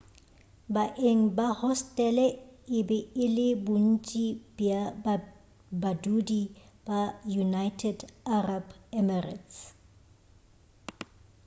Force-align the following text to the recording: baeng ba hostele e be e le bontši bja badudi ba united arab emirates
baeng 0.73 1.23
ba 1.37 1.47
hostele 1.61 2.25
e 2.77 2.79
be 2.87 2.99
e 3.23 3.25
le 3.35 3.47
bontši 3.65 4.25
bja 4.57 4.81
badudi 5.81 6.41
ba 6.85 6.99
united 7.43 7.97
arab 8.37 8.65
emirates 8.99 9.57